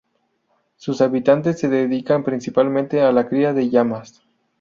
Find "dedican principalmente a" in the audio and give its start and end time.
1.69-3.11